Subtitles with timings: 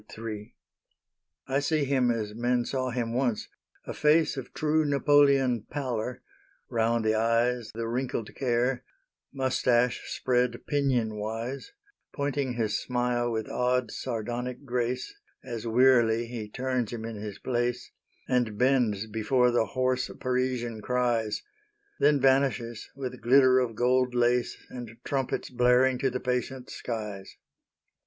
[0.17, 0.55] III
[1.45, 3.47] I see him as men saw him once
[3.85, 6.23] a face Of true Napoleon pallor;
[6.69, 8.83] round the eyes The wrinkled care;
[9.31, 11.73] mustache spread pinion wise,
[12.13, 17.91] Pointing his smile with odd sardonic grace As wearily he turns him in his place,
[18.27, 21.43] And bends before the hoarse Parisian cries
[21.99, 27.37] Then vanishes, with glitter of gold lace And trumpets blaring to the patient skies.